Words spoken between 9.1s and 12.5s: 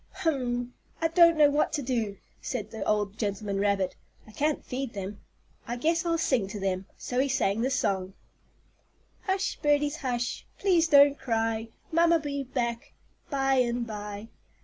"Hush, birdies, hush, Please don't cry; Mamma'll be